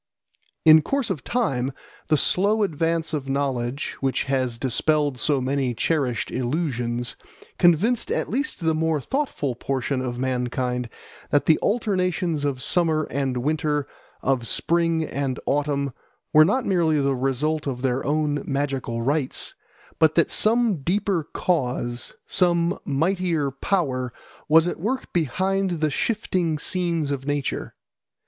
[0.65, 1.73] In course of time
[2.07, 7.15] the slow advance of knowledge, which has dispelled so many cherished illusions,
[7.59, 10.89] convinced at least the more thoughtful portion of mankind
[11.29, 13.85] that the alternations of summer and winter,
[14.23, 15.93] of spring and autumn,
[16.33, 19.53] were not merely the result of their own magical rites,
[19.99, 24.11] but that some deeper cause, some mightier power,
[24.49, 27.75] was at work behind the shifting scenes of nature.